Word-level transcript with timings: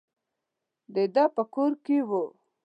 د 0.95 0.97
ده 1.13 1.25
په 1.35 1.43
کور 1.53 1.71
کې 1.85 1.97
وو. 2.09 2.23